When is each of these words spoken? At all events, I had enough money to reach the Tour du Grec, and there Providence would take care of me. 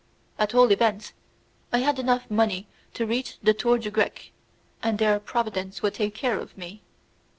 At 0.39 0.55
all 0.55 0.71
events, 0.71 1.13
I 1.71 1.77
had 1.77 1.99
enough 1.99 2.25
money 2.27 2.65
to 2.95 3.05
reach 3.05 3.37
the 3.43 3.53
Tour 3.53 3.77
du 3.77 3.91
Grec, 3.91 4.31
and 4.81 4.97
there 4.97 5.19
Providence 5.19 5.83
would 5.83 5.93
take 5.93 6.15
care 6.15 6.39
of 6.39 6.57
me. 6.57 6.81